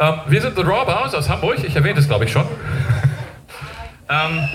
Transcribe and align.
Ähm, 0.00 0.20
wir 0.28 0.40
sind 0.40 0.56
The 0.56 0.62
Drawbars 0.62 1.14
aus 1.14 1.28
Hamburg, 1.28 1.58
ich 1.64 1.74
erwähnte 1.74 2.00
es 2.00 2.06
glaube 2.06 2.24
ich 2.24 2.32
schon. 2.32 2.46
ähm, 4.08 4.48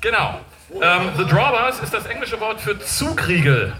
genau. 0.00 0.38
Ähm, 0.80 1.10
the 1.16 1.24
Drawbars 1.24 1.80
ist 1.80 1.94
das 1.94 2.06
englische 2.06 2.38
Wort 2.40 2.60
für 2.60 2.78
Zugriegel. 2.78 3.72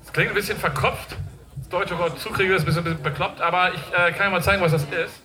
Das 0.00 0.12
klingt 0.12 0.30
ein 0.30 0.34
bisschen 0.34 0.58
verkopft. 0.58 1.16
Das 1.56 1.68
deutsche 1.68 1.98
Wort 1.98 2.18
Zugriegel 2.18 2.56
ist 2.56 2.62
ein 2.62 2.66
bisschen, 2.66 2.80
ein 2.80 2.84
bisschen 2.84 3.02
bekloppt, 3.02 3.40
aber 3.40 3.72
ich 3.74 3.80
äh, 3.92 4.12
kann 4.12 4.26
Ihnen 4.26 4.32
mal 4.32 4.42
zeigen, 4.42 4.60
was 4.60 4.72
das 4.72 4.82
ist. 4.82 5.22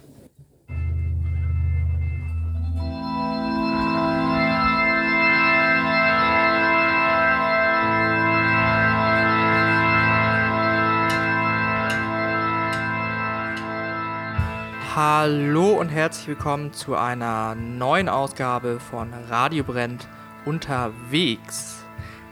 Hallo 15.28 15.72
und 15.72 15.90
herzlich 15.90 16.28
willkommen 16.28 16.72
zu 16.72 16.94
einer 16.94 17.56
neuen 17.56 18.10
Ausgabe 18.10 18.80
von 18.80 19.12
Radio 19.28 19.64
Brennt 19.64 20.08
unterwegs. 20.46 21.84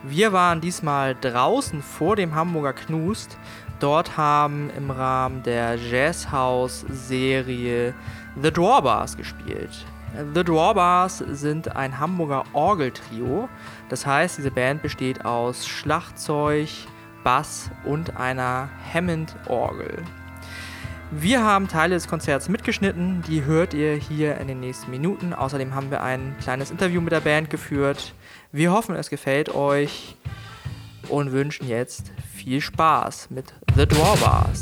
Wir 0.04 0.32
waren 0.32 0.60
diesmal 0.60 1.16
draußen 1.20 1.82
vor 1.82 2.14
dem 2.14 2.36
Hamburger 2.36 2.72
Knust. 2.72 3.36
Dort 3.80 4.16
haben 4.16 4.70
im 4.78 4.92
Rahmen 4.92 5.42
der 5.42 5.74
Jazzhouse-Serie 5.74 7.94
The 8.40 8.52
Drawbars 8.52 9.16
gespielt. 9.16 9.84
The 10.32 10.44
Drawbars 10.44 11.18
sind 11.18 11.74
ein 11.74 11.98
Hamburger 11.98 12.44
Orgeltrio. 12.52 13.48
Das 13.88 14.06
heißt, 14.06 14.38
diese 14.38 14.52
Band 14.52 14.82
besteht 14.82 15.24
aus 15.24 15.66
Schlagzeug, 15.66 16.68
Bass 17.24 17.72
und 17.84 18.16
einer 18.16 18.68
Hammond-Orgel. 18.94 20.04
Wir 21.16 21.44
haben 21.44 21.68
Teile 21.68 21.94
des 21.94 22.08
Konzerts 22.08 22.48
mitgeschnitten, 22.48 23.22
die 23.28 23.44
hört 23.44 23.72
ihr 23.72 23.94
hier 23.94 24.36
in 24.38 24.48
den 24.48 24.58
nächsten 24.58 24.90
Minuten. 24.90 25.32
Außerdem 25.32 25.72
haben 25.72 25.92
wir 25.92 26.02
ein 26.02 26.34
kleines 26.40 26.72
Interview 26.72 27.00
mit 27.00 27.12
der 27.12 27.20
Band 27.20 27.50
geführt. 27.50 28.14
Wir 28.50 28.72
hoffen, 28.72 28.96
es 28.96 29.10
gefällt 29.10 29.54
euch 29.54 30.16
und 31.08 31.30
wünschen 31.30 31.68
jetzt 31.68 32.10
viel 32.34 32.60
Spaß 32.60 33.30
mit 33.30 33.54
The 33.76 33.86
Drawbars. 33.86 34.60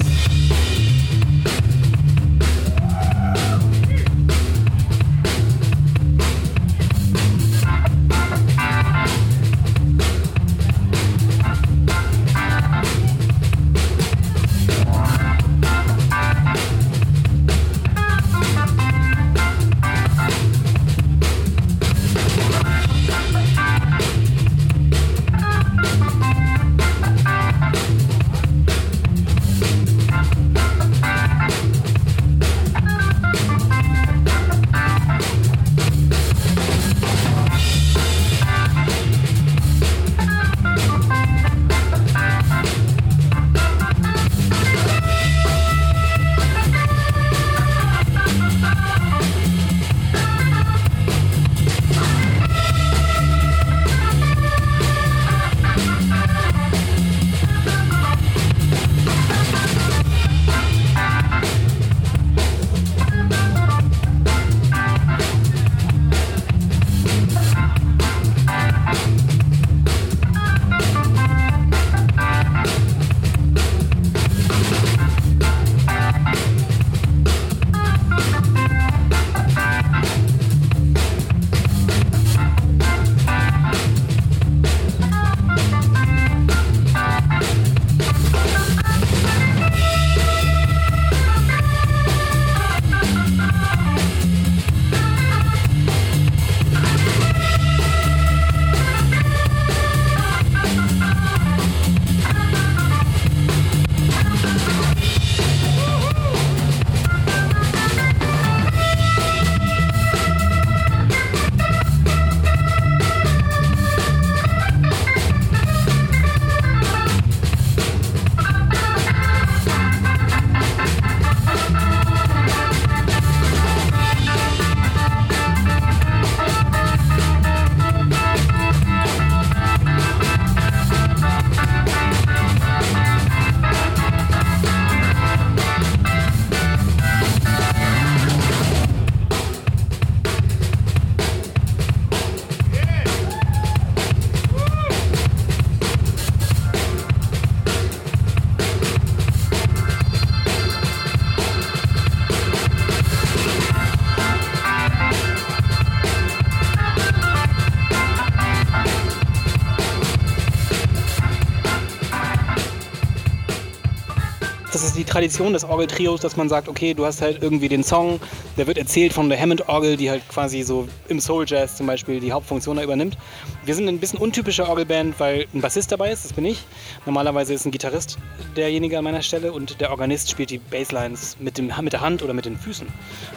Tradition 165.12 165.52
des 165.52 165.64
Orgeltrios, 165.64 166.22
dass 166.22 166.38
man 166.38 166.48
sagt, 166.48 166.68
okay, 166.68 166.94
du 166.94 167.04
hast 167.04 167.20
halt 167.20 167.42
irgendwie 167.42 167.68
den 167.68 167.84
Song, 167.84 168.18
der 168.56 168.66
wird 168.66 168.78
erzählt 168.78 169.12
von 169.12 169.28
der 169.28 169.38
Hammond-Orgel, 169.38 169.98
die 169.98 170.08
halt 170.08 170.26
quasi 170.26 170.62
so 170.62 170.88
im 171.08 171.20
Soul 171.20 171.44
Jazz 171.46 171.76
zum 171.76 171.86
Beispiel 171.86 172.18
die 172.18 172.32
Hauptfunktion 172.32 172.78
da 172.78 172.82
übernimmt. 172.82 173.18
Wir 173.66 173.74
sind 173.74 173.88
ein 173.88 173.98
bisschen 173.98 174.18
untypische 174.18 174.66
Orgelband, 174.66 175.20
weil 175.20 175.46
ein 175.52 175.60
Bassist 175.60 175.92
dabei 175.92 176.12
ist, 176.12 176.24
das 176.24 176.32
bin 176.32 176.46
ich. 176.46 176.64
Normalerweise 177.04 177.52
ist 177.52 177.66
ein 177.66 177.70
Gitarrist 177.70 178.16
derjenige 178.56 178.96
an 178.96 179.04
meiner 179.04 179.20
Stelle 179.20 179.52
und 179.52 179.82
der 179.82 179.90
Organist 179.90 180.30
spielt 180.30 180.48
die 180.48 180.56
Basslines 180.56 181.36
mit, 181.38 181.58
dem, 181.58 181.70
mit 181.82 181.92
der 181.92 182.00
Hand 182.00 182.22
oder 182.22 182.32
mit 182.32 182.46
den 182.46 182.56
Füßen. 182.56 182.86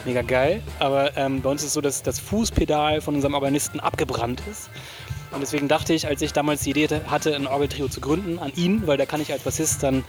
Mega 0.06 0.22
geil, 0.22 0.62
aber 0.78 1.14
ähm, 1.18 1.42
bei 1.42 1.50
uns 1.50 1.60
ist 1.60 1.68
es 1.68 1.74
so, 1.74 1.82
dass 1.82 2.02
das 2.02 2.18
Fußpedal 2.20 3.02
von 3.02 3.16
unserem 3.16 3.34
Organisten 3.34 3.80
abgebrannt 3.80 4.42
ist. 4.50 4.70
Und 5.32 5.40
deswegen 5.40 5.68
dachte 5.68 5.92
ich, 5.92 6.06
als 6.06 6.22
ich 6.22 6.32
damals 6.32 6.62
die 6.62 6.70
Idee 6.70 6.88
hatte, 7.08 7.34
ein 7.34 7.46
Orgeltrio 7.46 7.88
zu 7.88 8.00
gründen, 8.00 8.38
an 8.38 8.52
ihn, 8.56 8.86
weil 8.86 8.96
da 8.96 9.06
kann 9.06 9.20
ich 9.20 9.32
als 9.32 9.42
Bassist 9.42 9.82
dann 9.82 10.04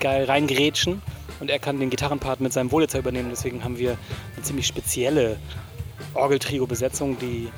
geil 0.00 0.24
reingrätschen 0.24 1.02
und 1.40 1.50
er 1.50 1.58
kann 1.58 1.78
den 1.78 1.90
Gitarrenpart 1.90 2.40
mit 2.40 2.52
seinem 2.52 2.72
Wolitzer 2.72 2.98
übernehmen. 2.98 3.28
Deswegen 3.30 3.64
haben 3.64 3.78
wir 3.78 3.98
eine 4.34 4.42
ziemlich 4.42 4.66
spezielle 4.66 5.36
Orgeltrio-Besetzung, 6.14 7.18
die 7.18 7.48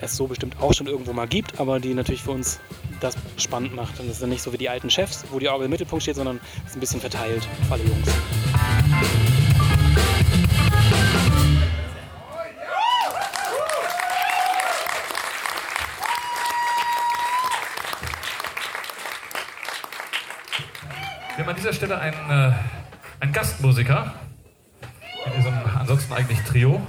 es 0.00 0.16
so 0.16 0.26
bestimmt 0.26 0.56
auch 0.60 0.72
schon 0.72 0.86
irgendwo 0.86 1.12
mal 1.12 1.28
gibt, 1.28 1.60
aber 1.60 1.80
die 1.80 1.94
natürlich 1.94 2.22
für 2.22 2.30
uns 2.30 2.60
das 3.00 3.16
spannend 3.36 3.74
macht. 3.74 3.98
Und 4.00 4.06
das 4.06 4.16
ist 4.16 4.22
dann 4.22 4.30
nicht 4.30 4.42
so 4.42 4.52
wie 4.52 4.58
die 4.58 4.68
alten 4.68 4.90
Chefs, 4.90 5.24
wo 5.30 5.38
die 5.38 5.48
Orgel 5.48 5.66
im 5.66 5.70
Mittelpunkt 5.70 6.02
steht, 6.02 6.16
sondern 6.16 6.40
es 6.64 6.70
ist 6.70 6.76
ein 6.76 6.80
bisschen 6.80 7.00
verteilt 7.00 7.46
auf 7.62 7.72
alle 7.72 7.84
Jungs. 7.84 9.29
Wir 21.40 21.46
haben 21.46 21.52
an 21.52 21.56
dieser 21.56 21.72
Stelle 21.72 21.98
einen, 21.98 22.30
äh, 22.30 22.52
einen 23.20 23.32
Gastmusiker 23.32 24.12
in 25.24 25.32
diesem 25.32 25.54
ansonsten 25.74 26.12
eigentlich 26.12 26.38
Trio. 26.42 26.86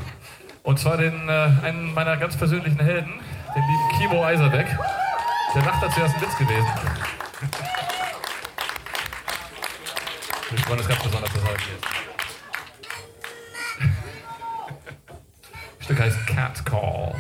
Und 0.64 0.78
zwar 0.78 0.98
den, 0.98 1.30
äh, 1.30 1.32
einen 1.64 1.94
meiner 1.94 2.18
ganz 2.18 2.36
persönlichen 2.36 2.78
Helden, 2.78 3.14
den 3.56 3.64
lieben 3.64 3.98
Kimo 3.98 4.26
Eiserbeck. 4.26 4.68
Der 5.56 5.62
lacht 5.64 5.82
dazu 5.82 6.02
erst 6.02 6.16
ein 6.16 6.22
Witz 6.22 6.38
gewesen. 6.38 6.68
Wir 10.50 10.68
wollen 10.68 10.80
das 10.80 10.88
ganz 10.90 11.02
besonders 11.02 11.32
das 11.32 11.44
heute 11.44 11.64
Das 15.78 15.86
Stück 15.86 16.00
heißt 16.02 16.28
Cat 16.28 16.66
Call. 16.66 17.16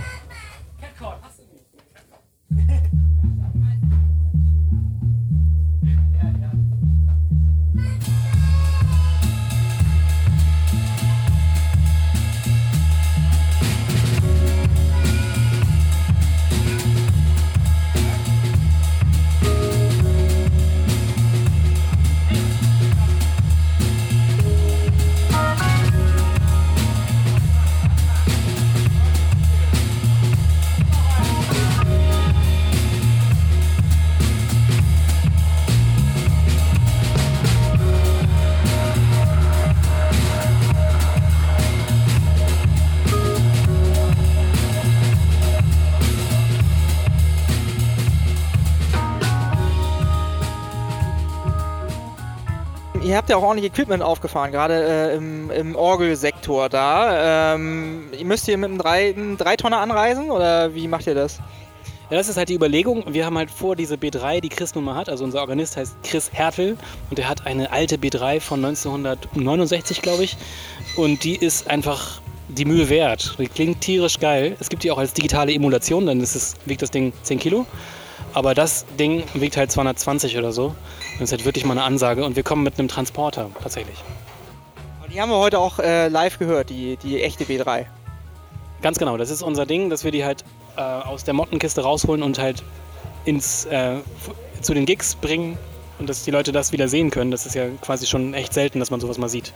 Ihr 53.11 53.17
habt 53.17 53.29
ja 53.29 53.35
auch 53.35 53.43
ordentlich 53.43 53.71
Equipment 53.71 54.01
aufgefahren, 54.01 54.51
gerade 54.51 55.11
äh, 55.11 55.15
im, 55.15 55.51
im 55.51 55.75
Orgelsektor 55.75 56.69
da. 56.69 57.53
Ähm, 57.55 58.09
müsst 58.23 58.47
ihr 58.47 58.57
mit 58.57 58.69
einem 58.69 58.77
3 58.77 59.15
drei 59.37 59.55
Tonner 59.57 59.79
anreisen 59.79 60.31
oder 60.31 60.73
wie 60.73 60.87
macht 60.87 61.07
ihr 61.07 61.15
das? 61.15 61.39
Ja, 62.09 62.17
das 62.17 62.29
ist 62.29 62.37
halt 62.37 62.49
die 62.49 62.55
Überlegung. 62.55 63.03
Wir 63.07 63.25
haben 63.25 63.37
halt 63.37 63.51
vor, 63.51 63.75
diese 63.75 63.95
B3, 63.95 64.41
die 64.41 64.49
Chris 64.49 64.75
nun 64.75 64.85
mal 64.85 64.95
hat, 64.95 65.09
also 65.09 65.23
unser 65.23 65.41
Organist 65.41 65.77
heißt 65.77 65.95
Chris 66.03 66.31
Hertel 66.33 66.77
und 67.09 67.17
der 67.17 67.29
hat 67.29 67.45
eine 67.45 67.71
alte 67.71 67.97
B3 67.97 68.39
von 68.39 68.63
1969, 68.63 70.01
glaube 70.01 70.23
ich. 70.23 70.37
Und 70.95 71.23
die 71.23 71.35
ist 71.35 71.69
einfach 71.69 72.21
die 72.49 72.65
Mühe 72.65 72.89
wert. 72.89 73.35
Die 73.39 73.47
klingt 73.47 73.81
tierisch 73.81 74.19
geil. 74.19 74.57
Es 74.59 74.69
gibt 74.69 74.83
die 74.83 74.91
auch 74.91 74.97
als 74.97 75.13
digitale 75.13 75.53
Emulation, 75.53 76.05
dann 76.05 76.19
ist 76.19 76.35
es, 76.35 76.55
wiegt 76.65 76.81
das 76.81 76.91
Ding 76.91 77.13
10 77.23 77.39
Kilo. 77.39 77.65
Aber 78.33 78.53
das 78.53 78.85
Ding 78.97 79.23
wiegt 79.33 79.57
halt 79.57 79.71
220 79.71 80.37
oder 80.37 80.51
so. 80.51 80.75
Das 81.13 81.23
ist 81.23 81.31
halt 81.31 81.45
wirklich 81.45 81.65
mal 81.65 81.73
eine 81.73 81.83
Ansage. 81.83 82.23
Und 82.23 82.35
wir 82.35 82.43
kommen 82.43 82.63
mit 82.63 82.79
einem 82.79 82.87
Transporter 82.87 83.49
tatsächlich. 83.61 83.97
Die 85.11 85.19
haben 85.21 85.29
wir 85.29 85.37
heute 85.37 85.59
auch 85.59 85.79
äh, 85.79 86.07
live 86.07 86.39
gehört, 86.39 86.69
die, 86.69 86.95
die 86.95 87.21
echte 87.21 87.43
B3. 87.43 87.85
Ganz 88.81 88.97
genau, 88.97 89.17
das 89.17 89.29
ist 89.29 89.41
unser 89.41 89.65
Ding, 89.65 89.89
dass 89.89 90.05
wir 90.05 90.11
die 90.11 90.23
halt 90.23 90.45
äh, 90.77 90.81
aus 90.81 91.25
der 91.25 91.33
Mottenkiste 91.33 91.81
rausholen 91.81 92.23
und 92.23 92.39
halt 92.39 92.63
ins, 93.25 93.65
äh, 93.65 93.97
zu 94.61 94.73
den 94.73 94.85
Gigs 94.85 95.15
bringen 95.15 95.57
und 95.99 96.09
dass 96.09 96.23
die 96.23 96.31
Leute 96.31 96.53
das 96.53 96.71
wieder 96.71 96.87
sehen 96.87 97.11
können. 97.11 97.29
Das 97.29 97.45
ist 97.45 97.55
ja 97.55 97.65
quasi 97.81 98.07
schon 98.07 98.33
echt 98.33 98.53
selten, 98.53 98.79
dass 98.79 98.89
man 98.89 99.01
sowas 99.01 99.17
mal 99.17 99.29
sieht. 99.29 99.53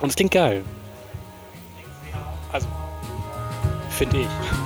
Und 0.00 0.10
es 0.10 0.16
klingt 0.16 0.32
geil. 0.32 0.64
Also, 2.52 2.66
finde 3.90 4.18
ich. 4.18 4.65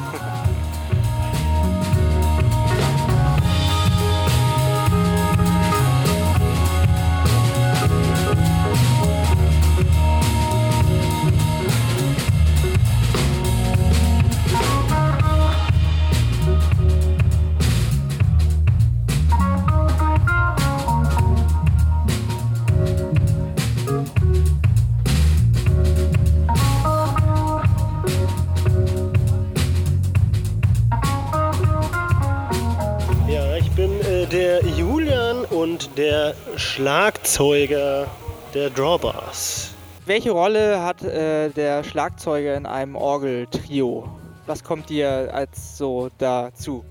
Schlagzeuger 36.60 38.06
der 38.52 38.68
Drawbars. 38.68 39.72
Welche 40.04 40.30
Rolle 40.30 40.82
hat 40.82 41.02
äh, 41.02 41.48
der 41.48 41.82
Schlagzeuger 41.82 42.54
in 42.54 42.66
einem 42.66 42.96
Orgeltrio? 42.96 44.06
Was 44.46 44.62
kommt 44.62 44.90
dir 44.90 45.30
als 45.32 45.78
so 45.78 46.10
dazu? 46.18 46.84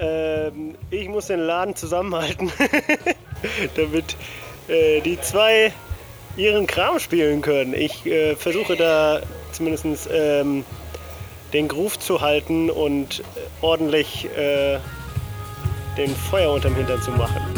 Ähm, 0.00 0.74
ich 0.90 1.06
muss 1.06 1.26
den 1.26 1.40
Laden 1.40 1.76
zusammenhalten, 1.76 2.50
damit 3.76 4.16
äh, 4.68 5.02
die 5.02 5.20
zwei 5.20 5.70
ihren 6.38 6.66
Kram 6.66 6.98
spielen 6.98 7.42
können. 7.42 7.74
Ich 7.74 8.06
äh, 8.06 8.36
versuche 8.36 8.74
da 8.74 9.20
zumindest 9.52 10.08
ähm, 10.10 10.64
den 11.52 11.68
Groove 11.68 11.98
zu 11.98 12.22
halten 12.22 12.70
und 12.70 13.22
ordentlich 13.60 14.24
äh, 14.34 14.78
den 15.98 16.16
Feuer 16.16 16.54
unterm 16.54 16.74
Hintern 16.74 17.02
zu 17.02 17.10
machen. 17.10 17.57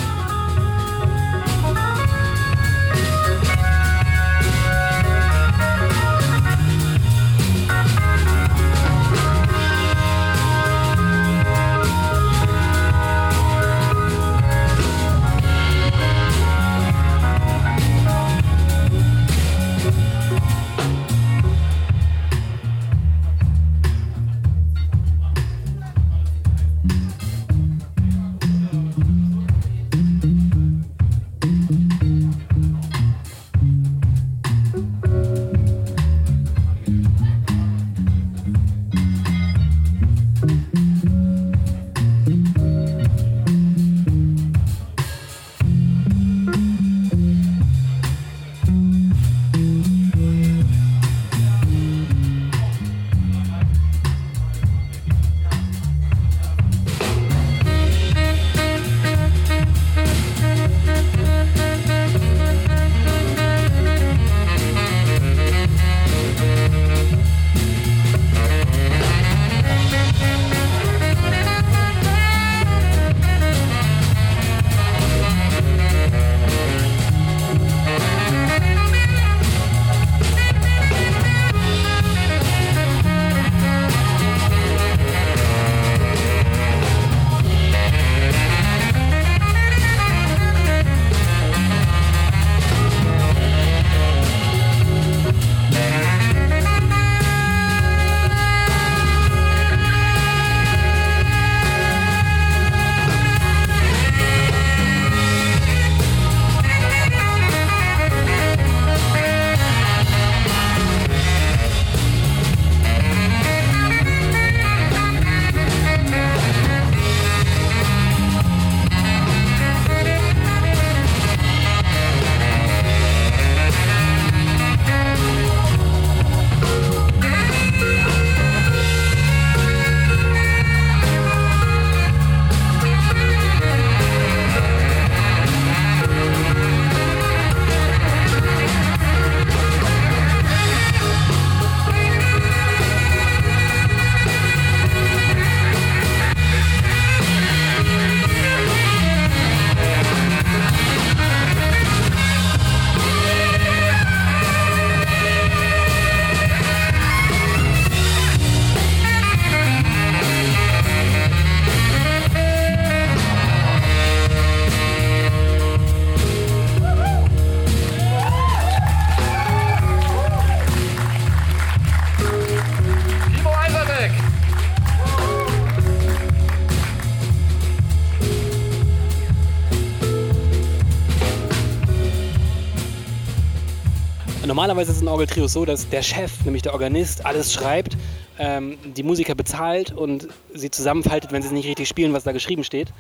Normalerweise 184.61 184.91
ist 184.91 184.99
es 184.99 185.03
in 185.03 185.09
Orgeltrio 185.09 185.47
so, 185.47 185.65
dass 185.65 185.89
der 185.89 186.03
Chef, 186.03 186.45
nämlich 186.45 186.61
der 186.63 186.75
Organist, 186.75 187.25
alles 187.25 187.51
schreibt, 187.51 187.97
ähm, 188.39 188.77
die 188.95 189.03
Musiker 189.03 189.35
bezahlt 189.35 189.91
und 189.91 190.29
sie 190.53 190.71
zusammenfaltet, 190.71 191.33
wenn 191.33 191.41
sie 191.41 191.49
es 191.49 191.55
nicht 191.55 191.67
richtig 191.67 191.89
spielen, 191.89 192.13
was 192.13 192.25
da 192.25 192.33
geschrieben 192.33 192.63
steht. 192.63 192.93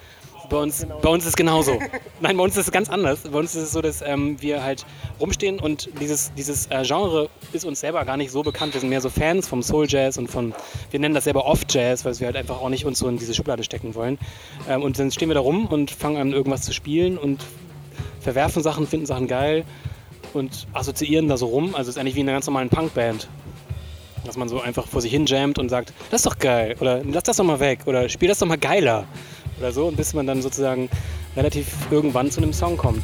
Bei 0.48 0.56
uns, 0.56 0.86
bei 1.02 1.10
uns 1.10 1.24
ist 1.24 1.28
es 1.28 1.36
genauso. 1.36 1.78
Nein, 2.20 2.38
bei 2.38 2.44
uns 2.44 2.56
ist 2.56 2.68
es 2.68 2.72
ganz 2.72 2.88
anders. 2.88 3.24
Bei 3.30 3.38
uns 3.38 3.54
ist 3.54 3.64
es 3.64 3.72
so, 3.72 3.82
dass 3.82 4.00
ähm, 4.00 4.40
wir 4.40 4.62
halt 4.62 4.86
rumstehen 5.20 5.60
und 5.60 5.90
dieses, 6.00 6.32
dieses 6.32 6.66
äh, 6.68 6.82
Genre 6.82 7.28
ist 7.52 7.66
uns 7.66 7.80
selber 7.80 8.06
gar 8.06 8.16
nicht 8.16 8.30
so 8.30 8.42
bekannt. 8.42 8.72
Wir 8.72 8.80
sind 8.80 8.88
mehr 8.88 9.02
so 9.02 9.10
Fans 9.10 9.46
vom 9.46 9.62
Soul 9.62 9.84
Jazz 9.86 10.16
und 10.16 10.28
von, 10.28 10.54
wir 10.90 10.98
nennen 10.98 11.14
das 11.14 11.24
selber 11.24 11.44
Off 11.44 11.66
Jazz, 11.68 12.06
weil 12.06 12.18
wir 12.20 12.28
halt 12.28 12.36
einfach 12.36 12.58
auch 12.62 12.70
nicht 12.70 12.86
uns 12.86 13.00
so 13.00 13.06
in 13.06 13.18
diese 13.18 13.34
Schublade 13.34 13.64
stecken 13.64 13.94
wollen. 13.94 14.18
Ähm, 14.66 14.80
und 14.80 14.98
dann 14.98 15.10
stehen 15.10 15.28
wir 15.28 15.34
da 15.34 15.40
rum 15.40 15.66
und 15.66 15.90
fangen 15.90 16.16
an, 16.16 16.32
irgendwas 16.32 16.62
zu 16.62 16.72
spielen 16.72 17.18
und 17.18 17.44
verwerfen 18.22 18.62
Sachen, 18.62 18.86
finden 18.86 19.04
Sachen 19.04 19.28
geil 19.28 19.66
und 20.34 20.66
assoziieren 20.72 21.28
da 21.28 21.36
so 21.36 21.46
rum. 21.46 21.74
Also 21.74 21.90
es 21.90 21.96
ist 21.96 21.98
eigentlich 21.98 22.14
wie 22.14 22.20
in 22.20 22.28
einer 22.28 22.36
ganz 22.36 22.46
normalen 22.46 22.68
Punkband. 22.68 23.28
Dass 24.24 24.36
man 24.36 24.48
so 24.48 24.60
einfach 24.60 24.86
vor 24.86 25.00
sich 25.00 25.12
hin 25.12 25.26
jammt 25.26 25.58
und 25.58 25.68
sagt, 25.70 25.92
das 26.10 26.20
ist 26.20 26.26
doch 26.26 26.38
geil 26.38 26.76
oder 26.80 27.02
lass 27.04 27.22
das 27.22 27.38
doch 27.38 27.44
mal 27.44 27.58
weg 27.58 27.80
oder 27.86 28.08
spiel 28.08 28.28
das 28.28 28.38
doch 28.38 28.46
mal 28.46 28.58
geiler 28.58 29.06
oder 29.58 29.72
so, 29.72 29.86
und 29.86 29.96
bis 29.96 30.14
man 30.14 30.26
dann 30.26 30.42
sozusagen 30.42 30.88
relativ 31.36 31.66
irgendwann 31.90 32.30
zu 32.30 32.40
einem 32.40 32.52
Song 32.52 32.76
kommt. 32.76 33.02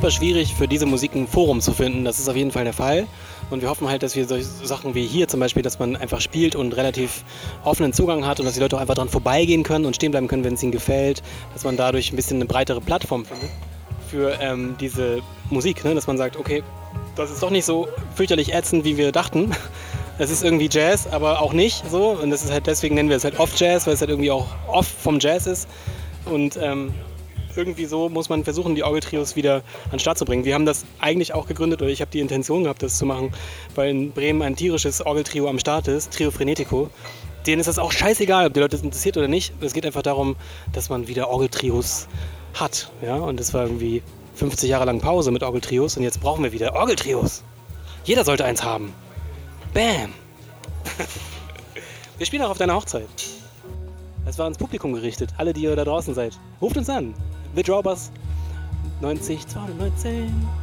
Super 0.00 0.10
schwierig 0.10 0.54
für 0.54 0.66
diese 0.66 0.86
Musik 0.86 1.14
ein 1.14 1.26
Forum 1.26 1.60
zu 1.60 1.72
finden. 1.72 2.06
Das 2.06 2.18
ist 2.18 2.26
auf 2.26 2.34
jeden 2.34 2.52
Fall 2.52 2.64
der 2.64 2.72
Fall. 2.72 3.06
Und 3.50 3.60
wir 3.60 3.68
hoffen 3.68 3.86
halt, 3.86 4.02
dass 4.02 4.16
wir 4.16 4.24
solche 4.26 4.46
Sachen 4.46 4.94
wie 4.94 5.06
hier 5.06 5.28
zum 5.28 5.40
Beispiel, 5.40 5.62
dass 5.62 5.78
man 5.78 5.94
einfach 5.94 6.22
spielt 6.22 6.56
und 6.56 6.74
relativ 6.74 7.22
offenen 7.64 7.92
Zugang 7.92 8.24
hat 8.24 8.40
und 8.40 8.46
dass 8.46 8.54
die 8.54 8.60
Leute 8.60 8.76
auch 8.78 8.80
einfach 8.80 8.94
dran 8.94 9.10
vorbeigehen 9.10 9.62
können 9.62 9.84
und 9.84 9.94
stehen 9.94 10.10
bleiben 10.10 10.26
können, 10.26 10.42
wenn 10.42 10.54
es 10.54 10.62
ihnen 10.62 10.72
gefällt. 10.72 11.22
Dass 11.52 11.64
man 11.64 11.76
dadurch 11.76 12.14
ein 12.14 12.16
bisschen 12.16 12.38
eine 12.38 12.46
breitere 12.46 12.80
Plattform 12.80 13.26
findet 13.26 13.50
für 14.08 14.40
ähm, 14.40 14.74
diese 14.80 15.20
Musik. 15.50 15.84
Ne? 15.84 15.94
Dass 15.94 16.06
man 16.06 16.16
sagt, 16.16 16.38
okay, 16.38 16.62
das 17.14 17.30
ist 17.30 17.42
doch 17.42 17.50
nicht 17.50 17.66
so 17.66 17.86
fürchterlich 18.14 18.54
ätzend, 18.54 18.86
wie 18.86 18.96
wir 18.96 19.12
dachten. 19.12 19.54
Es 20.16 20.30
ist 20.30 20.42
irgendwie 20.42 20.70
Jazz, 20.72 21.06
aber 21.08 21.42
auch 21.42 21.52
nicht 21.52 21.84
so. 21.90 22.12
Und 22.12 22.30
das 22.30 22.42
ist 22.42 22.50
halt 22.50 22.66
deswegen 22.66 22.94
nennen 22.94 23.10
wir 23.10 23.18
es 23.18 23.24
halt 23.24 23.38
Off 23.38 23.54
Jazz, 23.54 23.86
weil 23.86 23.92
es 23.92 24.00
halt 24.00 24.08
irgendwie 24.08 24.30
auch 24.30 24.46
off 24.66 24.86
vom 24.86 25.18
Jazz 25.20 25.46
ist. 25.46 25.68
Und 26.24 26.56
ähm, 26.56 26.94
irgendwie 27.56 27.86
so 27.86 28.08
muss 28.08 28.28
man 28.28 28.44
versuchen, 28.44 28.74
die 28.74 28.82
Orgeltrios 28.82 29.36
wieder 29.36 29.56
an 29.86 29.92
den 29.92 29.98
Start 29.98 30.18
zu 30.18 30.24
bringen. 30.24 30.44
Wir 30.44 30.54
haben 30.54 30.66
das 30.66 30.84
eigentlich 31.00 31.34
auch 31.34 31.46
gegründet, 31.46 31.82
oder 31.82 31.90
ich 31.90 32.00
habe 32.00 32.10
die 32.10 32.20
Intention 32.20 32.64
gehabt, 32.64 32.82
das 32.82 32.98
zu 32.98 33.06
machen, 33.06 33.32
weil 33.74 33.90
in 33.90 34.12
Bremen 34.12 34.42
ein 34.42 34.56
tierisches 34.56 35.04
Orgeltrio 35.04 35.48
am 35.48 35.58
Start 35.58 35.88
ist, 35.88 36.12
Trio 36.12 36.30
Frenetico. 36.30 36.90
Denen 37.46 37.60
ist 37.60 37.66
das 37.66 37.78
auch 37.78 37.92
scheißegal, 37.92 38.46
ob 38.46 38.54
die 38.54 38.60
Leute 38.60 38.76
das 38.76 38.84
interessiert 38.84 39.16
oder 39.16 39.28
nicht. 39.28 39.52
Es 39.60 39.72
geht 39.72 39.86
einfach 39.86 40.02
darum, 40.02 40.36
dass 40.72 40.90
man 40.90 41.08
wieder 41.08 41.30
Orgeltrios 41.30 42.06
hat. 42.54 42.90
Ja? 43.02 43.16
Und 43.16 43.40
das 43.40 43.54
war 43.54 43.64
irgendwie 43.64 44.02
50 44.34 44.68
Jahre 44.68 44.84
lang 44.84 45.00
Pause 45.00 45.30
mit 45.30 45.42
Orgeltrios 45.42 45.96
und 45.96 46.02
jetzt 46.02 46.20
brauchen 46.20 46.44
wir 46.44 46.52
wieder 46.52 46.74
Orgeltrios. 46.74 47.42
Jeder 48.04 48.24
sollte 48.24 48.44
eins 48.44 48.62
haben. 48.62 48.92
Bam! 49.72 50.12
wir 52.18 52.26
spielen 52.26 52.42
auch 52.42 52.50
auf 52.50 52.58
deiner 52.58 52.74
Hochzeit. 52.74 53.08
Das 54.24 54.38
war 54.38 54.44
ans 54.44 54.58
Publikum 54.58 54.92
gerichtet. 54.92 55.30
Alle, 55.38 55.52
die 55.52 55.62
ihr 55.62 55.74
da 55.76 55.84
draußen 55.84 56.14
seid. 56.14 56.38
Ruft 56.60 56.76
uns 56.76 56.88
an. 56.88 57.14
The 57.54 57.62
Drawbus 57.64 58.10
90 59.00 59.38
219. 59.38 60.59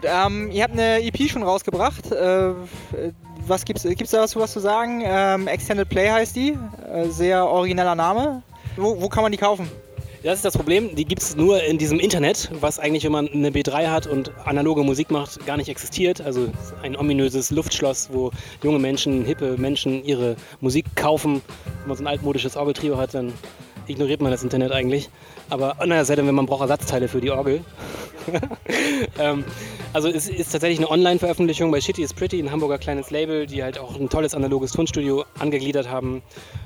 Gut, 0.00 0.10
ähm, 0.10 0.50
ihr 0.50 0.62
habt 0.62 0.72
eine 0.72 1.02
EP 1.02 1.28
schon 1.28 1.42
rausgebracht. 1.42 2.10
Äh, 2.10 2.52
was 3.46 3.66
gibt's, 3.66 3.82
gibt's 3.82 4.12
da 4.12 4.22
was, 4.22 4.34
was 4.34 4.52
zu 4.52 4.58
sagen? 4.58 5.02
Ähm, 5.04 5.46
Extended 5.46 5.90
Play 5.90 6.08
heißt 6.08 6.34
die. 6.34 6.56
Äh, 6.90 7.08
sehr 7.08 7.46
origineller 7.46 7.94
Name. 7.94 8.42
Wo, 8.76 8.98
wo 8.98 9.10
kann 9.10 9.22
man 9.22 9.30
die 9.30 9.36
kaufen? 9.36 9.70
Das 10.22 10.36
ist 10.36 10.44
das 10.46 10.56
Problem, 10.56 10.96
die 10.96 11.04
gibt 11.04 11.20
es 11.20 11.36
nur 11.36 11.62
in 11.62 11.76
diesem 11.76 12.00
Internet, 12.00 12.50
was 12.60 12.78
eigentlich, 12.78 13.04
wenn 13.04 13.12
man 13.12 13.28
eine 13.28 13.50
B3 13.50 13.88
hat 13.88 14.06
und 14.06 14.32
analoge 14.46 14.84
Musik 14.84 15.10
macht, 15.10 15.44
gar 15.44 15.58
nicht 15.58 15.68
existiert. 15.68 16.22
Also 16.22 16.48
ein 16.82 16.96
ominöses 16.96 17.50
Luftschloss, 17.50 18.08
wo 18.10 18.30
junge 18.62 18.78
Menschen, 18.78 19.26
hippe 19.26 19.58
Menschen 19.58 20.02
ihre 20.02 20.36
Musik 20.62 20.86
kaufen. 20.96 21.42
Wenn 21.80 21.88
man 21.88 21.96
so 21.98 22.04
ein 22.04 22.06
altmodisches 22.06 22.56
Orgeltrio 22.56 22.96
hat, 22.96 23.12
dann 23.12 23.34
ignoriert 23.86 24.22
man 24.22 24.30
das 24.30 24.42
Internet 24.42 24.72
eigentlich. 24.72 25.10
Aber 25.50 25.76
naja, 25.84 26.06
sei 26.06 26.16
denn, 26.16 26.26
wenn 26.26 26.34
man 26.34 26.46
braucht 26.46 26.62
Ersatzteile 26.62 27.06
für 27.08 27.20
die 27.20 27.30
Orgel. 27.30 27.62
ähm, 29.18 29.44
also 29.92 30.08
es 30.08 30.28
ist 30.28 30.52
tatsächlich 30.52 30.78
eine 30.78 30.90
Online-Veröffentlichung 30.90 31.70
bei 31.70 31.80
Shitty 31.80 32.02
is 32.02 32.14
Pretty, 32.14 32.38
ein 32.40 32.50
Hamburger 32.50 32.78
kleines 32.78 33.10
Label, 33.10 33.46
die 33.46 33.62
halt 33.62 33.78
auch 33.78 33.98
ein 33.98 34.08
tolles 34.08 34.34
analoges 34.34 34.72
Tonstudio 34.72 35.24
angegliedert 35.38 35.88
haben. 35.88 36.22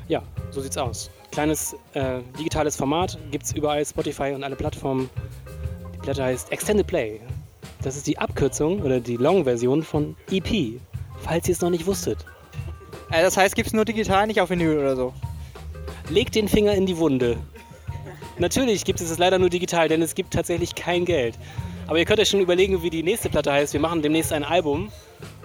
Ja, 0.09 0.23
so 0.50 0.61
sieht's 0.61 0.76
aus. 0.76 1.11
Kleines 1.31 1.75
äh, 1.95 2.21
digitales 2.38 2.76
Format, 2.76 3.19
gibt's 3.31 3.52
überall 3.52 3.85
Spotify 3.85 4.33
und 4.35 4.45
alle 4.45 4.57
Plattformen. 4.57 5.09
Die 5.95 5.99
Platte 5.99 6.23
heißt 6.23 6.52
Extended 6.52 6.87
Play. 6.87 7.21
Das 7.83 7.97
ist 7.97 8.07
die 8.07 8.19
Abkürzung 8.19 8.83
oder 8.83 9.00
die 9.00 9.16
Long-Version 9.16 9.83
von 9.83 10.16
EP, 10.31 10.81
falls 11.23 11.49
ihr 11.49 11.52
es 11.52 11.61
noch 11.61 11.71
nicht 11.71 11.87
wusstet. 11.87 12.19
Äh, 13.11 13.23
das 13.23 13.37
heißt, 13.37 13.54
gibt's 13.54 13.73
nur 13.73 13.85
digital, 13.85 14.26
nicht 14.26 14.40
auf 14.40 14.50
Vinyl 14.50 14.78
oder 14.78 14.97
so? 14.97 15.14
Legt 16.11 16.35
den 16.35 16.49
Finger 16.49 16.75
in 16.75 16.85
die 16.85 16.99
Wunde. 16.99 17.38
Natürlich 18.38 18.85
gibt 18.85 19.00
es 19.00 19.11
es 19.11 19.19
leider 19.19 19.38
nur 19.38 19.49
digital, 19.49 19.88
denn 19.88 20.02
es 20.02 20.14
gibt 20.14 20.35
tatsächlich 20.35 20.75
kein 20.75 21.04
Geld. 21.04 21.38
Aber 21.86 21.98
ihr 21.98 22.04
könnt 22.04 22.20
euch 22.20 22.28
schon 22.28 22.40
überlegen, 22.40 22.82
wie 22.82 22.90
die 22.90 23.02
nächste 23.02 23.28
Platte 23.28 23.52
heißt. 23.52 23.72
Wir 23.72 23.80
machen 23.80 24.00
demnächst 24.00 24.32
ein 24.32 24.44
Album. 24.44 24.90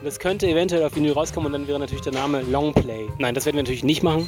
Das 0.03 0.19
könnte 0.19 0.47
eventuell 0.47 0.83
auf 0.83 0.95
Vinyl 0.95 1.11
rauskommen 1.11 1.47
und 1.47 1.53
dann 1.53 1.67
wäre 1.67 1.79
natürlich 1.79 2.03
der 2.03 2.13
Name 2.13 2.41
Longplay. 2.41 3.07
Nein, 3.17 3.35
das 3.35 3.45
werden 3.45 3.57
wir 3.57 3.63
natürlich 3.63 3.83
nicht 3.83 4.03
machen. 4.03 4.27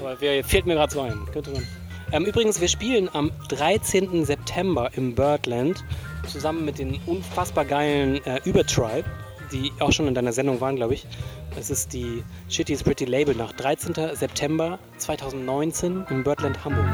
Aber 0.00 0.16
wer, 0.20 0.44
fehlt 0.44 0.66
mir 0.66 0.74
gerade 0.74 0.92
so 0.92 1.00
ein. 1.00 1.18
Könnte 1.32 1.50
man. 1.50 1.66
Ähm, 2.12 2.26
übrigens, 2.26 2.60
wir 2.60 2.68
spielen 2.68 3.08
am 3.12 3.30
13. 3.48 4.24
September 4.24 4.90
im 4.94 5.14
Birdland 5.14 5.82
zusammen 6.28 6.64
mit 6.64 6.78
den 6.78 7.00
unfassbar 7.06 7.64
geilen 7.64 8.24
äh, 8.26 8.40
Übertribe, 8.44 9.04
die 9.50 9.72
auch 9.80 9.92
schon 9.92 10.06
in 10.06 10.14
deiner 10.14 10.32
Sendung 10.32 10.60
waren, 10.60 10.76
glaube 10.76 10.94
ich. 10.94 11.06
Das 11.56 11.70
ist 11.70 11.92
die 11.92 12.22
Shitty 12.48 12.74
is 12.74 12.82
Pretty 12.82 13.06
Label 13.06 13.34
nach 13.34 13.52
13. 13.52 13.94
September 14.14 14.78
2019 14.98 16.04
im 16.10 16.24
Birdland 16.24 16.64
Hamburg. 16.64 16.86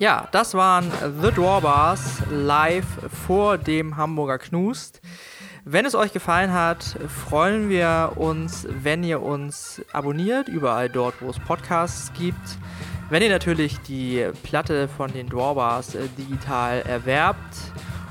Ja, 0.00 0.28
das 0.32 0.54
waren 0.54 0.90
The 1.20 1.30
Drawbars 1.30 2.22
live 2.30 2.86
vor 3.26 3.58
dem 3.58 3.98
Hamburger 3.98 4.38
Knust. 4.38 5.02
Wenn 5.66 5.84
es 5.84 5.94
euch 5.94 6.14
gefallen 6.14 6.54
hat, 6.54 6.82
freuen 7.28 7.68
wir 7.68 8.12
uns, 8.16 8.66
wenn 8.70 9.04
ihr 9.04 9.20
uns 9.20 9.82
abonniert, 9.92 10.48
überall 10.48 10.88
dort, 10.88 11.20
wo 11.20 11.28
es 11.28 11.38
Podcasts 11.38 12.14
gibt. 12.14 12.40
Wenn 13.10 13.22
ihr 13.22 13.28
natürlich 13.28 13.78
die 13.80 14.26
Platte 14.42 14.88
von 14.88 15.12
den 15.12 15.28
Drawbars 15.28 15.94
äh, 15.94 16.08
digital 16.16 16.80
erwerbt 16.80 17.54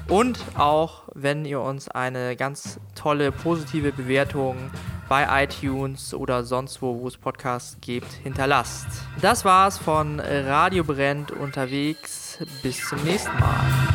und 0.08 0.38
auch 0.54 1.06
wenn 1.16 1.44
ihr 1.44 1.60
uns 1.60 1.90
eine 1.90 2.36
ganz 2.36 2.80
tolle 2.94 3.32
positive 3.32 3.92
Bewertung 3.94 4.70
bei 5.10 5.44
iTunes 5.44 6.14
oder 6.14 6.44
sonst 6.44 6.82
wo, 6.82 7.02
wo 7.02 7.08
es 7.08 7.18
Podcasts 7.18 7.78
gibt, 7.82 8.12
hinterlasst. 8.24 8.88
Das 9.22 9.44
war's 9.44 9.78
von 9.78 10.20
Radio 10.20 10.84
Brennt 10.84 11.32
unterwegs. 11.32 12.38
Bis 12.62 12.88
zum 12.88 13.04
nächsten 13.04 13.38
Mal. 13.40 13.89